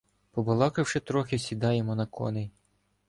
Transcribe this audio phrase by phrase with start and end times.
[0.31, 2.51] Побалакавши трохи, сідаємо на коней.